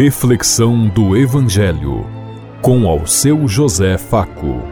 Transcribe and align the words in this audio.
Reflexão 0.00 0.86
do 0.86 1.16
Evangelho 1.16 2.06
com 2.62 2.86
ao 2.86 3.04
seu 3.04 3.48
José 3.48 3.98
Faco. 3.98 4.62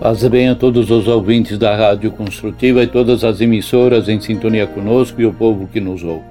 Paz 0.00 0.26
bem 0.26 0.48
a 0.48 0.56
todos 0.56 0.90
os 0.90 1.06
ouvintes 1.06 1.56
da 1.56 1.76
Rádio 1.76 2.10
Construtiva 2.10 2.82
e 2.82 2.88
todas 2.88 3.22
as 3.22 3.40
emissoras 3.40 4.08
em 4.08 4.20
sintonia 4.20 4.66
conosco 4.66 5.20
e 5.20 5.24
o 5.24 5.32
povo 5.32 5.68
que 5.68 5.78
nos 5.78 6.02
ouve. 6.02 6.24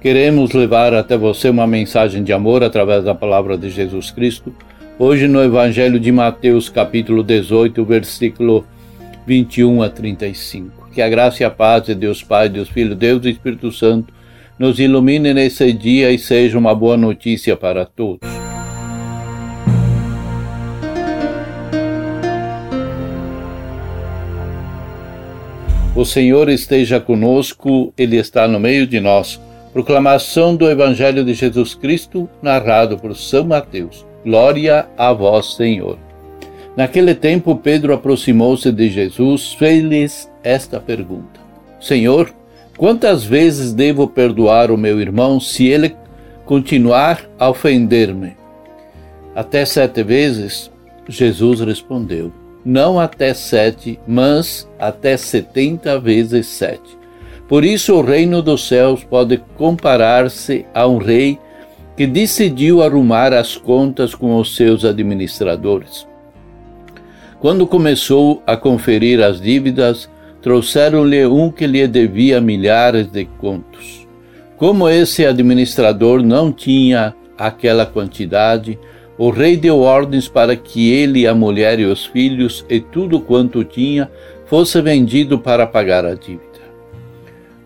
Queremos 0.00 0.52
levar 0.52 0.94
até 0.94 1.18
você 1.18 1.50
uma 1.50 1.66
mensagem 1.66 2.22
de 2.22 2.32
amor 2.32 2.62
através 2.62 3.02
da 3.02 3.12
palavra 3.12 3.58
de 3.58 3.70
Jesus 3.70 4.12
Cristo, 4.12 4.54
hoje 5.00 5.26
no 5.26 5.42
Evangelho 5.42 5.98
de 5.98 6.12
Mateus, 6.12 6.68
capítulo 6.68 7.22
18, 7.22 7.82
versículo 7.86 8.66
21 9.26 9.82
a 9.82 9.88
35. 9.88 10.90
Que 10.92 11.00
a 11.00 11.08
graça 11.08 11.42
e 11.42 11.46
a 11.46 11.48
paz 11.48 11.84
de 11.84 11.94
Deus 11.94 12.22
Pai, 12.22 12.50
Deus 12.50 12.68
Filho, 12.68 12.94
Deus 12.94 13.24
e 13.24 13.30
Espírito 13.30 13.72
Santo 13.72 14.12
nos 14.58 14.78
ilumine 14.78 15.32
nesse 15.32 15.72
dia 15.72 16.12
e 16.12 16.18
seja 16.18 16.58
uma 16.58 16.74
boa 16.74 16.98
notícia 16.98 17.56
para 17.56 17.86
todos. 17.86 18.28
O 25.96 26.04
Senhor 26.04 26.50
esteja 26.50 27.00
conosco, 27.00 27.94
Ele 27.96 28.16
está 28.16 28.46
no 28.46 28.60
meio 28.60 28.86
de 28.86 29.00
nós. 29.00 29.40
Proclamação 29.72 30.54
do 30.54 30.70
Evangelho 30.70 31.24
de 31.24 31.32
Jesus 31.32 31.74
Cristo, 31.74 32.28
narrado 32.42 32.98
por 32.98 33.16
São 33.16 33.44
Mateus. 33.44 34.09
Glória 34.24 34.86
a 34.98 35.12
vós, 35.12 35.54
Senhor. 35.54 35.98
Naquele 36.76 37.14
tempo, 37.14 37.56
Pedro 37.56 37.94
aproximou-se 37.94 38.70
de 38.70 38.90
Jesus, 38.90 39.54
fez-lhes 39.54 40.30
esta 40.42 40.78
pergunta: 40.78 41.40
Senhor, 41.80 42.32
quantas 42.76 43.24
vezes 43.24 43.72
devo 43.72 44.06
perdoar 44.06 44.70
o 44.70 44.76
meu 44.76 45.00
irmão 45.00 45.40
se 45.40 45.66
ele 45.66 45.96
continuar 46.44 47.24
a 47.38 47.48
ofender-me? 47.48 48.36
Até 49.34 49.64
sete 49.64 50.02
vezes? 50.02 50.70
Jesus 51.08 51.60
respondeu: 51.60 52.32
Não 52.64 53.00
até 53.00 53.32
sete, 53.32 53.98
mas 54.06 54.68
até 54.78 55.16
setenta 55.16 55.98
vezes 55.98 56.46
sete. 56.46 56.98
Por 57.48 57.64
isso, 57.64 57.94
o 57.94 58.02
reino 58.02 58.42
dos 58.42 58.68
céus 58.68 59.02
pode 59.02 59.38
comparar-se 59.56 60.64
a 60.72 60.86
um 60.86 60.98
rei 60.98 61.38
que 62.00 62.06
decidiu 62.06 62.82
arrumar 62.82 63.34
as 63.34 63.58
contas 63.58 64.14
com 64.14 64.36
os 64.36 64.56
seus 64.56 64.86
administradores. 64.86 66.08
Quando 67.38 67.66
começou 67.66 68.42
a 68.46 68.56
conferir 68.56 69.22
as 69.22 69.38
dívidas, 69.38 70.08
trouxeram-lhe 70.40 71.26
um 71.26 71.50
que 71.50 71.66
lhe 71.66 71.86
devia 71.86 72.40
milhares 72.40 73.06
de 73.06 73.26
contos. 73.26 74.08
Como 74.56 74.88
esse 74.88 75.26
administrador 75.26 76.22
não 76.22 76.50
tinha 76.50 77.14
aquela 77.36 77.84
quantidade, 77.84 78.78
o 79.18 79.28
rei 79.28 79.54
deu 79.58 79.80
ordens 79.80 80.26
para 80.26 80.56
que 80.56 80.90
ele, 80.90 81.26
a 81.26 81.34
mulher 81.34 81.78
e 81.78 81.84
os 81.84 82.06
filhos 82.06 82.64
e 82.70 82.80
tudo 82.80 83.20
quanto 83.20 83.62
tinha 83.62 84.10
fosse 84.46 84.80
vendido 84.80 85.38
para 85.38 85.66
pagar 85.66 86.06
a 86.06 86.14
dívida. 86.14 86.48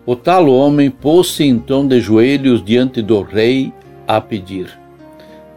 O 0.05 0.13
tal 0.13 0.49
homem 0.49 0.89
pôs-se 0.91 1.45
então 1.45 1.87
de 1.87 2.01
joelhos 2.01 2.61
diante 2.61 3.01
do 3.01 3.21
rei 3.21 3.71
a 4.07 4.19
pedir: 4.21 4.67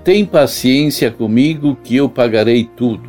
Tem 0.04 0.24
paciência 0.24 1.10
comigo 1.10 1.76
que 1.82 1.96
eu 1.96 2.08
pagarei 2.08 2.68
tudo. 2.76 3.08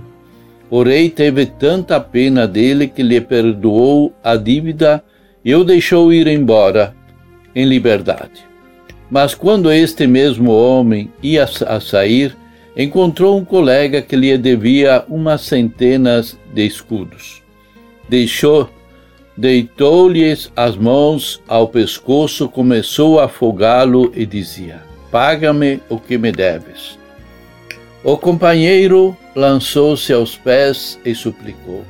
O 0.70 0.84
teve 0.84 1.46
tanta 1.48 2.00
pena 2.00 2.48
dele 2.48 2.88
que 2.88 3.02
lhe 3.02 3.20
perdoou 3.20 4.14
a 4.24 4.36
dívida 4.36 5.04
e 5.44 5.56
o 5.56 5.64
deixou 5.64 6.14
ir 6.14 6.28
embora 6.28 6.96
em 7.56 7.66
liberdade. 7.66 8.48
Mas 9.10 9.34
quando 9.34 9.72
este 9.72 10.06
mesmo 10.06 10.52
homem 10.52 11.12
ia 11.24 11.46
a 11.66 11.80
sair, 11.80 12.38
encontrou 12.78 13.38
um 13.38 13.44
colega 13.44 14.02
que 14.02 14.16
lhe 14.16 14.38
devia 14.38 15.04
umas 15.10 15.42
centenas 15.42 16.38
de 16.54 16.68
escudos. 16.68 17.42
Deixou 18.08 18.70
deitou-lhes 19.40 20.52
as 20.54 20.76
mãos 20.76 21.42
ao 21.48 21.70
pescoço, 21.70 22.50
começou 22.50 23.22
a 23.22 23.26
afogá-lo 23.26 24.12
e 24.14 24.26
dizia: 24.26 24.89
Paga-me 25.12 25.82
o 25.90 26.00
que 26.00 26.18
me 26.18 26.32
deves. 26.32 27.00
O 28.04 28.16
companheiro 28.16 29.18
lançou-se 29.36 30.14
aos 30.14 30.38
pés 30.38 31.00
e 31.04 31.14
suplicou: 31.16 31.84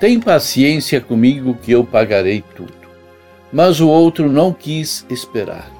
Tem 0.00 0.18
paciência 0.18 1.00
comigo 1.00 1.56
que 1.62 1.72
eu 1.72 1.84
pagarei 1.84 2.42
tudo. 2.56 2.72
Mas 3.52 3.80
o 3.80 3.88
outro 3.88 4.28
não 4.28 4.52
quis 4.52 5.06
esperar. 5.08 5.70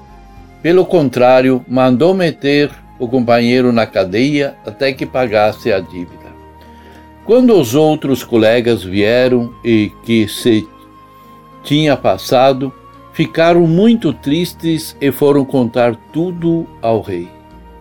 Pelo 0.61 0.85
contrário, 0.85 1.63
mandou 1.67 2.13
meter 2.13 2.71
o 2.97 3.07
companheiro 3.07 3.71
na 3.71 3.85
cadeia 3.85 4.55
até 4.65 4.93
que 4.93 5.05
pagasse 5.05 5.71
a 5.73 5.79
dívida. 5.79 6.25
Quando 7.25 7.59
os 7.59 7.75
outros 7.75 8.23
colegas 8.23 8.83
vieram 8.83 9.53
e 9.63 9.91
que 10.05 10.27
se 10.27 10.67
tinha 11.63 11.97
passado, 11.97 12.71
ficaram 13.15 13.65
muito 13.65 14.11
tristes 14.11 14.95
e 14.99 15.09
foram 15.09 15.45
contar 15.45 15.95
tudo 16.11 16.67
ao 16.81 17.01
rei. 17.01 17.29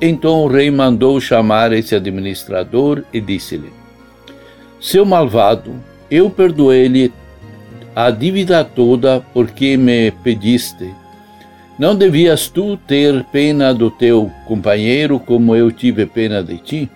Então 0.00 0.44
o 0.44 0.46
rei 0.46 0.70
mandou 0.70 1.20
chamar 1.20 1.72
esse 1.72 1.94
administrador 1.94 3.02
e 3.12 3.20
disse-lhe: 3.20 3.72
Seu 4.80 5.04
malvado, 5.04 5.74
eu 6.08 6.30
perdoei-lhe 6.30 7.12
a 7.96 8.10
dívida 8.10 8.64
toda 8.64 9.24
porque 9.34 9.76
me 9.76 10.12
pediste. 10.22 10.94
Não 11.76 11.96
devias 11.96 12.48
tu 12.48 12.76
ter 12.76 13.24
pena 13.24 13.74
do 13.74 13.90
teu 13.90 14.30
companheiro 14.46 15.18
como 15.18 15.56
eu 15.56 15.72
tive 15.72 16.06
pena 16.06 16.44
de 16.44 16.58
ti? 16.58 16.90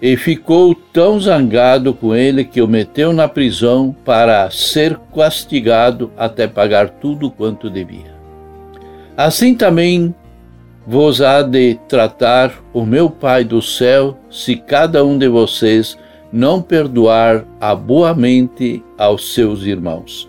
E 0.00 0.16
ficou 0.16 0.74
tão 0.74 1.20
zangado 1.20 1.92
com 1.92 2.14
ele 2.14 2.44
que 2.44 2.62
o 2.62 2.68
meteu 2.68 3.12
na 3.12 3.28
prisão 3.28 3.94
para 4.04 4.50
ser 4.50 4.98
castigado 5.14 6.10
até 6.16 6.46
pagar 6.46 6.88
tudo 6.88 7.30
quanto 7.30 7.68
devia. 7.68 8.14
Assim 9.16 9.54
também 9.54 10.14
vos 10.86 11.20
há 11.20 11.42
de 11.42 11.78
tratar 11.86 12.52
o 12.72 12.84
meu 12.86 13.10
Pai 13.10 13.44
do 13.44 13.60
céu, 13.60 14.16
se 14.30 14.56
cada 14.56 15.04
um 15.04 15.18
de 15.18 15.28
vocês 15.28 15.98
não 16.32 16.62
perdoar 16.62 17.44
aboamente 17.60 18.82
aos 18.96 19.34
seus 19.34 19.62
irmãos. 19.64 20.28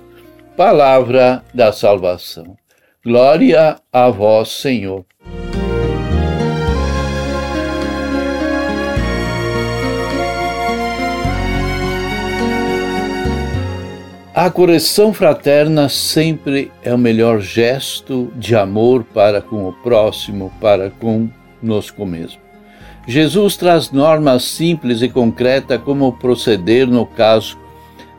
Palavra 0.58 1.44
da 1.54 1.72
salvação. 1.72 2.58
Glória 3.04 3.78
a 3.92 4.10
vós, 4.10 4.50
Senhor. 4.50 5.06
A 14.44 14.50
correção 14.50 15.14
fraterna 15.14 15.88
sempre 15.88 16.72
é 16.82 16.92
o 16.92 16.98
melhor 16.98 17.42
gesto 17.42 18.34
de 18.36 18.56
amor 18.56 19.04
para 19.04 19.40
com 19.40 19.68
o 19.68 19.72
próximo, 19.72 20.52
para 20.60 20.90
conosco 20.90 22.08
mesmo. 22.08 22.42
Jesus 23.08 23.56
traz 23.56 23.92
normas 23.92 24.44
simples 24.44 25.04
e 25.04 25.10
concretas 25.10 25.80
como 25.84 26.14
proceder 26.14 26.88
no 26.88 27.06
caso 27.06 27.56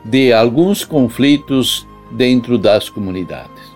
de 0.04 0.32
alguns 0.32 0.84
conflitos 0.84 1.84
dentro 2.12 2.56
das 2.56 2.88
comunidades. 2.88 3.74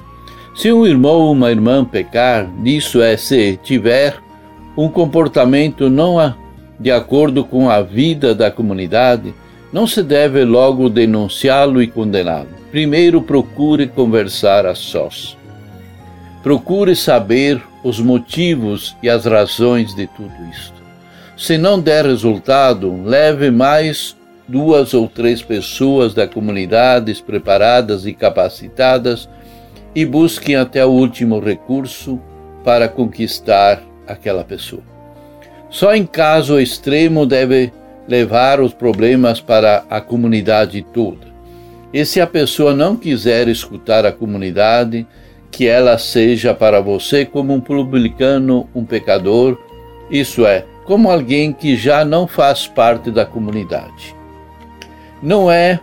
Se 0.54 0.70
um 0.70 0.86
irmão 0.86 1.22
ou 1.22 1.32
uma 1.32 1.50
irmã 1.50 1.84
pecar, 1.84 2.48
isso 2.64 3.02
é, 3.02 3.16
se 3.16 3.58
tiver 3.60 4.22
um 4.76 4.88
comportamento 4.88 5.90
não 5.90 6.32
de 6.78 6.92
acordo 6.92 7.44
com 7.44 7.68
a 7.68 7.82
vida 7.82 8.36
da 8.36 8.52
comunidade, 8.52 9.34
não 9.76 9.86
se 9.86 10.02
deve 10.02 10.42
logo 10.42 10.88
denunciá-lo 10.88 11.82
e 11.82 11.86
condená-lo. 11.86 12.48
Primeiro 12.70 13.20
procure 13.20 13.86
conversar 13.86 14.64
a 14.64 14.74
sós. 14.74 15.36
Procure 16.42 16.96
saber 16.96 17.62
os 17.84 18.00
motivos 18.00 18.96
e 19.02 19.10
as 19.10 19.26
razões 19.26 19.94
de 19.94 20.06
tudo 20.06 20.32
isto. 20.50 20.82
Se 21.36 21.58
não 21.58 21.78
der 21.78 22.06
resultado, 22.06 23.02
leve 23.04 23.50
mais 23.50 24.16
duas 24.48 24.94
ou 24.94 25.06
três 25.06 25.42
pessoas 25.42 26.14
da 26.14 26.26
comunidade 26.26 27.22
preparadas 27.22 28.06
e 28.06 28.14
capacitadas 28.14 29.28
e 29.94 30.06
busquem 30.06 30.56
até 30.56 30.86
o 30.86 30.90
último 30.90 31.38
recurso 31.38 32.18
para 32.64 32.88
conquistar 32.88 33.82
aquela 34.06 34.42
pessoa. 34.42 34.82
Só 35.68 35.94
em 35.94 36.06
caso 36.06 36.58
extremo 36.58 37.26
deve 37.26 37.70
levar 38.08 38.60
os 38.60 38.72
problemas 38.72 39.40
para 39.40 39.84
a 39.90 40.00
comunidade 40.00 40.82
toda. 40.92 41.26
E 41.92 42.04
se 42.04 42.20
a 42.20 42.26
pessoa 42.26 42.74
não 42.74 42.96
quiser 42.96 43.48
escutar 43.48 44.04
a 44.04 44.12
comunidade, 44.12 45.06
que 45.50 45.66
ela 45.66 45.96
seja 45.96 46.52
para 46.52 46.80
você 46.80 47.24
como 47.24 47.54
um 47.54 47.60
publicano, 47.60 48.68
um 48.74 48.84
pecador, 48.84 49.58
isso 50.10 50.44
é, 50.44 50.64
como 50.84 51.10
alguém 51.10 51.52
que 51.52 51.76
já 51.76 52.04
não 52.04 52.26
faz 52.26 52.66
parte 52.66 53.10
da 53.10 53.24
comunidade. 53.24 54.14
Não 55.22 55.50
é 55.50 55.80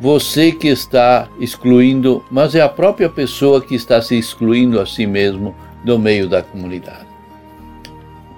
você 0.00 0.52
que 0.52 0.68
está 0.68 1.28
excluindo, 1.40 2.22
mas 2.30 2.54
é 2.54 2.60
a 2.60 2.68
própria 2.68 3.08
pessoa 3.08 3.62
que 3.62 3.74
está 3.74 4.02
se 4.02 4.18
excluindo 4.18 4.80
a 4.80 4.86
si 4.86 5.06
mesmo 5.06 5.54
do 5.84 5.98
meio 5.98 6.28
da 6.28 6.42
comunidade. 6.42 7.13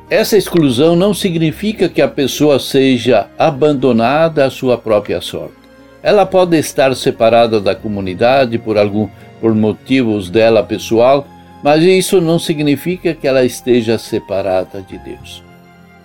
Essa 0.09 0.37
exclusão 0.37 0.95
não 0.95 1.13
significa 1.13 1.89
que 1.89 2.01
a 2.01 2.07
pessoa 2.07 2.61
seja 2.61 3.27
abandonada 3.37 4.45
à 4.45 4.51
sua 4.51 4.79
própria 4.79 5.21
sorte. 5.21 5.55
Ela 6.01 6.25
pode 6.25 6.57
estar 6.57 6.95
separada 6.95 7.61
da 7.61 7.75
comunidade 7.75 8.57
por 8.57 8.79
algum 8.79 9.09
por 9.41 9.53
motivos 9.53 10.31
dela 10.31 10.63
pessoal, 10.63 11.27
mas 11.63 11.83
isso 11.83 12.21
não 12.21 12.39
significa 12.39 13.15
que 13.15 13.27
ela 13.27 13.45
esteja 13.45 13.99
separada 13.99 14.81
de 14.81 14.97
Deus. 14.99 15.43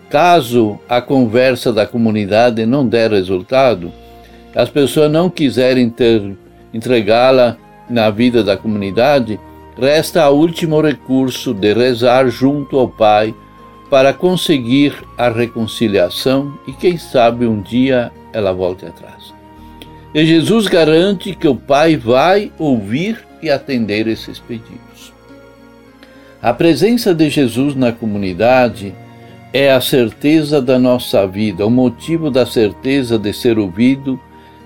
Caso 0.09 0.79
a 0.89 0.99
conversa 0.99 1.71
da 1.71 1.85
comunidade 1.85 2.65
não 2.65 2.85
der 2.87 3.11
resultado, 3.11 3.91
as 4.55 4.69
pessoas 4.69 5.11
não 5.11 5.29
quiserem 5.29 5.93
entregá-la 6.73 7.55
na 7.87 8.09
vida 8.09 8.43
da 8.43 8.57
comunidade, 8.57 9.39
resta 9.79 10.27
o 10.29 10.37
último 10.37 10.81
recurso 10.81 11.53
de 11.53 11.71
rezar 11.73 12.27
junto 12.27 12.79
ao 12.79 12.89
Pai 12.89 13.33
para 13.91 14.13
conseguir 14.13 14.95
a 15.17 15.29
reconciliação 15.29 16.57
e, 16.65 16.71
quem 16.71 16.97
sabe, 16.97 17.45
um 17.45 17.61
dia 17.61 18.09
ela 18.31 18.53
volte 18.53 18.85
atrás. 18.85 19.33
E 20.15 20.25
Jesus 20.25 20.67
garante 20.67 21.35
que 21.35 21.45
o 21.45 21.55
Pai 21.55 21.97
vai 21.97 22.53
ouvir 22.57 23.19
e 23.43 23.49
atender 23.49 24.07
esses 24.07 24.39
pedidos. 24.39 25.11
A 26.41 26.53
presença 26.53 27.13
de 27.13 27.29
Jesus 27.29 27.75
na 27.75 27.91
comunidade 27.91 28.95
é 29.51 29.73
a 29.73 29.81
certeza 29.81 30.61
da 30.61 30.79
nossa 30.79 31.27
vida, 31.27 31.67
o 31.67 31.69
motivo 31.69 32.31
da 32.31 32.45
certeza 32.45 33.19
de 33.19 33.33
ser 33.33 33.59
ouvido 33.59 34.17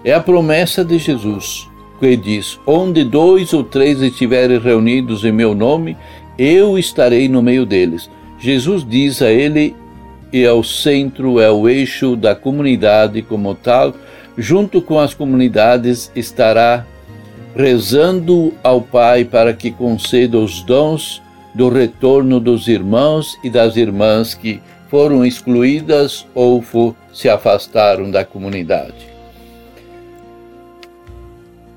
é 0.04 0.14
a 0.14 0.20
promessa 0.20 0.86
de 0.86 1.00
Jesus, 1.00 1.68
que 2.00 2.16
diz: 2.16 2.60
Onde 2.64 3.04
dois 3.04 3.54
ou 3.54 3.64
três 3.64 4.04
estiverem 4.04 4.60
reunidos 4.60 5.26
em 5.26 5.32
meu 5.32 5.56
nome, 5.56 5.98
eu 6.38 6.78
estarei 6.78 7.28
no 7.28 7.42
meio 7.42 7.66
deles. 7.66 8.08
Jesus 8.40 8.86
diz 8.88 9.22
a 9.22 9.32
ele 9.32 9.76
e 10.32 10.46
ao 10.46 10.64
centro, 10.64 11.40
é 11.40 11.50
o 11.50 11.70
eixo 11.70 12.16
da 12.16 12.36
comunidade 12.36 13.22
como 13.22 13.56
tal, 13.56 13.94
junto 14.38 14.82
com 14.82 15.00
as 15.00 15.14
comunidades 15.14 16.12
estará 16.16 16.86
rezando 17.56 18.54
ao 18.62 18.82
Pai 18.82 19.24
para 19.24 19.54
que 19.54 19.72
conceda 19.72 20.38
os 20.38 20.62
dons 20.62 21.22
do 21.54 21.70
retorno 21.70 22.40
dos 22.40 22.68
irmãos 22.68 23.38
e 23.42 23.50
das 23.50 23.78
irmãs 23.78 24.34
que 24.34 24.62
foram 24.90 25.26
excluídas 25.26 26.28
ou 26.36 26.64
se 27.14 27.30
afastaram 27.30 28.12
da 28.12 28.26
comunidade. 28.26 29.16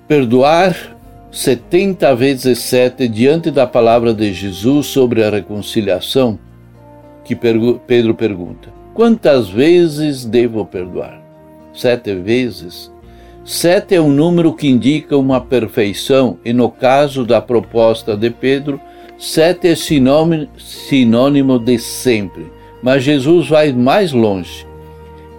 Perdoar 0.08 0.96
70 1.31 2.14
vezes 2.16 2.58
7 2.58 3.06
diante 3.06 3.50
da 3.52 3.66
palavra 3.66 4.12
de 4.12 4.32
Jesus 4.32 4.87
sobre 4.87 5.22
a 5.22 5.31
reconciliação 5.31 6.38
que 7.29 7.37
Pedro 7.87 8.15
pergunta: 8.15 8.71
Quantas 8.95 9.51
vezes 9.51 10.25
devo 10.25 10.65
perdoar? 10.65 11.23
Sete 11.75 12.15
vezes? 12.15 12.91
Sete 13.45 13.95
é 13.95 14.01
um 14.01 14.11
número 14.11 14.55
que 14.55 14.67
indica 14.67 15.17
uma 15.17 15.41
perfeição, 15.41 16.39
e 16.45 16.53
no 16.53 16.71
caso 16.71 17.25
da 17.27 17.41
proposta 17.41 18.17
de 18.17 18.31
Pedro, 18.31 18.81
sete 19.19 19.69
é 19.69 19.75
sinônimo 19.75 21.59
de 21.59 21.79
sempre. 21.79 22.51
Mas 22.83 23.03
Jesus 23.03 23.49
vai 23.49 23.73
mais 23.73 24.13
longe. 24.13 24.67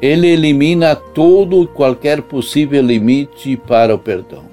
Ele 0.02 0.28
elimina 0.28 0.96
todo 0.96 1.64
e 1.64 1.68
qualquer 1.68 2.22
possível 2.22 2.82
limite 2.82 3.58
para 3.58 3.96
o 3.96 4.00
perdão. 4.00 4.44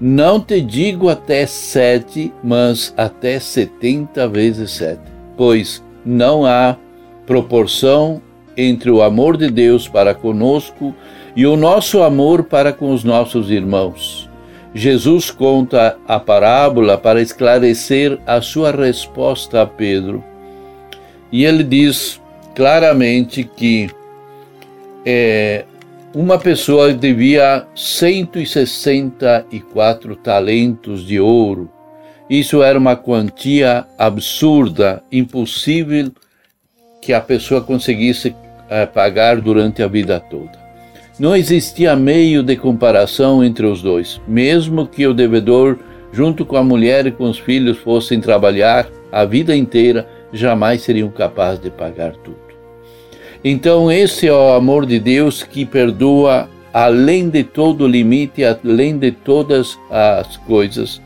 Não 0.00 0.40
te 0.40 0.60
digo 0.60 1.08
até 1.08 1.46
sete, 1.46 2.32
mas 2.42 2.92
até 2.96 3.38
setenta 3.38 4.28
vezes 4.28 4.72
sete, 4.72 5.02
pois 5.36 5.83
não 6.04 6.44
há 6.44 6.76
proporção 7.26 8.20
entre 8.56 8.90
o 8.90 9.02
amor 9.02 9.36
de 9.36 9.50
Deus 9.50 9.88
para 9.88 10.14
conosco 10.14 10.94
e 11.34 11.44
o 11.46 11.56
nosso 11.56 12.02
amor 12.02 12.44
para 12.44 12.72
com 12.72 12.92
os 12.92 13.02
nossos 13.02 13.50
irmãos. 13.50 14.30
Jesus 14.74 15.30
conta 15.30 15.96
a 16.06 16.18
parábola 16.18 16.98
para 16.98 17.22
esclarecer 17.22 18.18
a 18.26 18.40
sua 18.40 18.72
resposta 18.72 19.62
a 19.62 19.66
Pedro. 19.66 20.24
E 21.30 21.44
ele 21.44 21.62
diz 21.62 22.20
claramente 22.54 23.44
que 23.44 23.88
é, 25.06 25.64
uma 26.14 26.38
pessoa 26.38 26.92
devia 26.92 27.66
164 27.74 30.16
talentos 30.16 31.04
de 31.04 31.20
ouro 31.20 31.70
isso 32.28 32.62
era 32.62 32.78
uma 32.78 32.96
quantia 32.96 33.84
absurda, 33.98 35.02
impossível 35.12 36.10
que 37.02 37.12
a 37.12 37.20
pessoa 37.20 37.60
conseguisse 37.60 38.34
eh, 38.70 38.86
pagar 38.86 39.40
durante 39.40 39.82
a 39.82 39.86
vida 39.86 40.18
toda. 40.18 40.64
Não 41.18 41.36
existia 41.36 41.94
meio 41.94 42.42
de 42.42 42.56
comparação 42.56 43.44
entre 43.44 43.66
os 43.66 43.82
dois, 43.82 44.20
mesmo 44.26 44.86
que 44.86 45.06
o 45.06 45.12
devedor, 45.14 45.78
junto 46.12 46.46
com 46.46 46.56
a 46.56 46.64
mulher 46.64 47.06
e 47.06 47.12
com 47.12 47.28
os 47.28 47.38
filhos, 47.38 47.78
fossem 47.78 48.20
trabalhar 48.20 48.88
a 49.12 49.24
vida 49.24 49.54
inteira, 49.54 50.08
jamais 50.32 50.82
seriam 50.82 51.10
capazes 51.10 51.60
de 51.60 51.70
pagar 51.70 52.12
tudo. 52.16 52.38
Então, 53.44 53.92
esse 53.92 54.26
é 54.26 54.32
o 54.32 54.54
amor 54.54 54.86
de 54.86 54.98
Deus 54.98 55.42
que 55.42 55.66
perdoa 55.66 56.48
além 56.72 57.28
de 57.28 57.44
todo 57.44 57.86
limite, 57.86 58.42
além 58.42 58.98
de 58.98 59.12
todas 59.12 59.78
as 59.90 60.38
coisas 60.38 61.03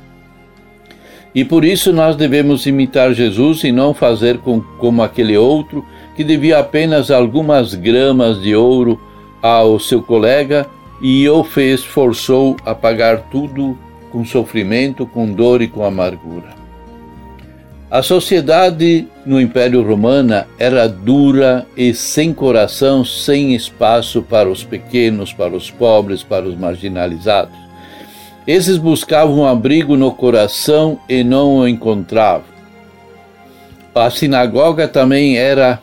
e 1.39 1.45
por 1.45 1.65
isso 1.65 1.93
nós 1.93 2.17
devemos 2.17 2.67
imitar 2.67 3.15
Jesus 3.15 3.63
e 3.63 3.71
não 3.71 3.95
fazer 3.95 4.39
com, 4.39 4.61
como 4.61 5.05
aquele 5.05 5.37
outro 5.37 5.87
que 6.17 6.25
devia 6.25 6.59
apenas 6.59 7.13
algumas 7.13 7.77
gramas 7.77 8.43
de 8.43 8.57
ouro 8.57 9.01
ao 9.41 9.79
seu 9.79 10.03
colega 10.03 10.67
e 11.01 11.29
o 11.29 11.45
fez, 11.45 11.85
forçou 11.85 12.57
a 12.67 12.75
pagar 12.75 13.31
tudo 13.31 13.79
com 14.11 14.25
sofrimento, 14.25 15.07
com 15.07 15.33
dor 15.33 15.63
e 15.63 15.69
com 15.69 15.85
amargura. 15.85 16.57
A 17.89 18.03
sociedade 18.03 19.07
no 19.25 19.41
Império 19.41 19.87
Romano 19.87 20.45
era 20.59 20.89
dura 20.89 21.69
e 21.77 21.95
sem 21.95 22.35
coração, 22.35 23.05
sem 23.05 23.55
espaço 23.55 24.23
para 24.23 24.51
os 24.51 24.65
pequenos, 24.65 25.33
para 25.33 25.55
os 25.55 25.71
pobres, 25.71 26.25
para 26.25 26.49
os 26.49 26.59
marginalizados. 26.59 27.68
Esses 28.49 28.79
buscavam 28.79 29.47
abrigo 29.47 29.95
no 29.95 30.11
coração 30.11 30.99
e 31.07 31.23
não 31.23 31.59
o 31.59 31.69
encontravam. 31.69 32.47
A 33.95 34.09
sinagoga 34.09 34.89
também 34.89 35.37
era 35.37 35.79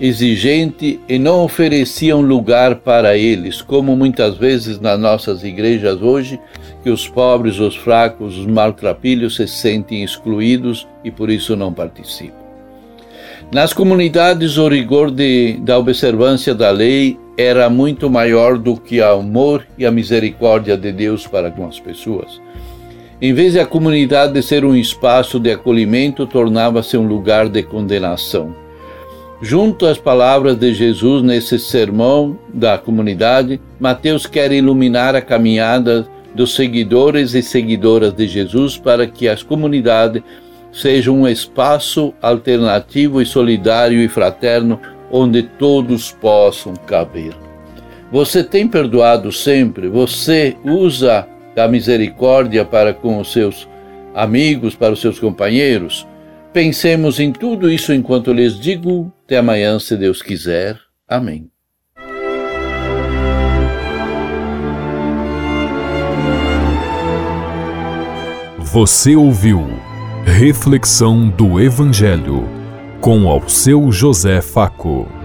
exigente 0.00 0.98
e 1.06 1.18
não 1.18 1.44
oferecia 1.44 2.16
um 2.16 2.22
lugar 2.22 2.76
para 2.76 3.18
eles, 3.18 3.60
como 3.60 3.94
muitas 3.94 4.38
vezes 4.38 4.80
nas 4.80 4.98
nossas 4.98 5.44
igrejas 5.44 6.00
hoje, 6.00 6.40
que 6.82 6.88
os 6.88 7.06
pobres, 7.06 7.58
os 7.58 7.76
fracos, 7.76 8.38
os 8.38 8.46
maltrapilhos 8.46 9.36
se 9.36 9.46
sentem 9.46 10.02
excluídos 10.02 10.88
e 11.04 11.10
por 11.10 11.28
isso 11.28 11.54
não 11.54 11.70
participam. 11.70 12.46
Nas 13.52 13.74
comunidades, 13.74 14.56
o 14.56 14.68
rigor 14.68 15.10
de, 15.10 15.58
da 15.60 15.78
observância 15.78 16.54
da 16.54 16.70
lei 16.70 17.18
era 17.36 17.68
muito 17.68 18.08
maior 18.08 18.56
do 18.56 18.76
que 18.76 19.00
o 19.00 19.06
amor 19.06 19.66
e 19.76 19.84
a 19.84 19.90
misericórdia 19.90 20.76
de 20.76 20.90
Deus 20.90 21.26
para 21.26 21.50
com 21.50 21.66
as 21.66 21.78
pessoas. 21.78 22.40
Em 23.20 23.32
vez 23.32 23.54
de 23.54 23.60
a 23.60 23.66
comunidade 23.66 24.42
ser 24.42 24.64
um 24.64 24.74
espaço 24.74 25.40
de 25.40 25.50
acolhimento, 25.50 26.26
tornava-se 26.26 26.96
um 26.96 27.06
lugar 27.06 27.48
de 27.48 27.62
condenação. 27.62 28.54
Junto 29.40 29.86
às 29.86 29.98
palavras 29.98 30.56
de 30.56 30.72
Jesus 30.72 31.22
nesse 31.22 31.58
sermão 31.58 32.38
da 32.52 32.78
comunidade, 32.78 33.60
Mateus 33.78 34.26
quer 34.26 34.50
iluminar 34.52 35.14
a 35.14 35.20
caminhada 35.20 36.06
dos 36.34 36.54
seguidores 36.54 37.34
e 37.34 37.42
seguidoras 37.42 38.12
de 38.12 38.26
Jesus 38.26 38.78
para 38.78 39.06
que 39.06 39.28
as 39.28 39.42
comunidades 39.42 40.22
seja 40.72 41.10
um 41.10 41.26
espaço 41.26 42.12
alternativo 42.20 43.20
e 43.20 43.26
solidário 43.26 43.98
e 44.00 44.08
fraterno 44.08 44.78
onde 45.10 45.42
todos 45.42 46.12
possam 46.12 46.74
caber. 46.74 47.34
Você 48.10 48.42
tem 48.44 48.68
perdoado 48.68 49.32
sempre? 49.32 49.88
Você 49.88 50.56
usa 50.64 51.26
a 51.56 51.68
misericórdia 51.68 52.64
para 52.64 52.92
com 52.92 53.18
os 53.18 53.32
seus 53.32 53.68
amigos, 54.14 54.74
para 54.74 54.92
os 54.92 55.00
seus 55.00 55.18
companheiros? 55.18 56.06
Pensemos 56.52 57.20
em 57.20 57.32
tudo 57.32 57.70
isso 57.70 57.92
enquanto 57.92 58.32
lhes 58.32 58.58
digo. 58.58 59.12
Até 59.24 59.38
amanhã, 59.38 59.78
se 59.78 59.96
Deus 59.96 60.22
quiser. 60.22 60.78
Amém. 61.08 61.50
Você 68.58 69.16
ouviu 69.16 69.66
Reflexão 70.26 71.28
do 71.28 71.60
Evangelho 71.60 72.65
com 73.06 73.28
ao 73.28 73.48
seu 73.48 73.92
José 73.92 74.40
Faco. 74.40 75.15